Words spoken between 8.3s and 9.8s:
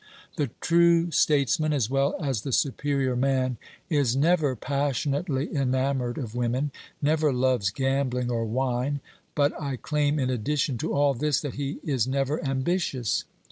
or wine, but I